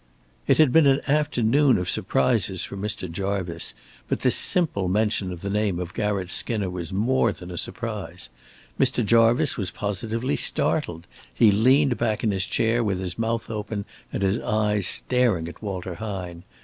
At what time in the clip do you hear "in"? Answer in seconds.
12.23-12.31